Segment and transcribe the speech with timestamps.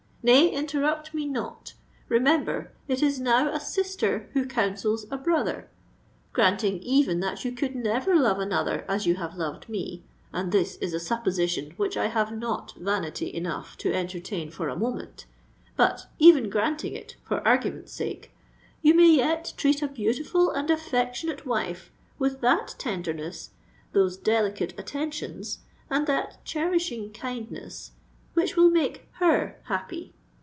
[0.23, 1.73] Nay—interrupt me not:
[2.07, 5.67] remember, it is now a sister who counsels a brother!
[6.31, 10.93] Granting even that you could never love another as you have loved me—and this is
[10.93, 16.93] a supposition which I have not vanity enough to entertain for a moment—but, even granting
[16.93, 18.29] it, for argument's sake,
[18.83, 26.37] you may yet treat a beautiful and affectionate wife with that tenderness—those delicate attentions—and that
[26.45, 27.93] cherishing kindness
[28.33, 30.13] which will make her happy.